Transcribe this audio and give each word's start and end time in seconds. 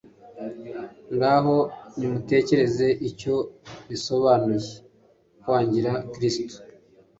Ngaho 1.15 1.57
nimutekereze 1.97 2.87
icyo 3.09 3.35
bisobanuye 3.89 4.69
kwangira 5.41 5.91
Kristo! 6.13 6.57